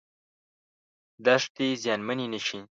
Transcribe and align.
دښتې 1.25 1.67
زیانمنې 1.83 2.25
نشي. 2.33 2.59